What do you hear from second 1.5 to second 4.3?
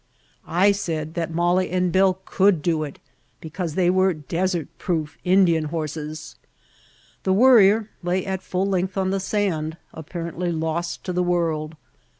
and Bill could do it because they were